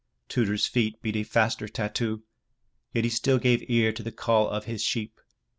[0.29, 2.23] Tudur's feet beat a faster tattoo,
[2.91, 5.21] yet he still gave ear to the call of his sheep.